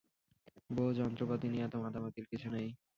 বোহ, 0.69 0.89
যন্ত্রপাতি 0.99 1.47
নিয়ে 1.49 1.65
এত 1.65 1.75
মাতামাতির 1.83 2.25
কিছু 2.31 2.47
নেই। 2.55 2.67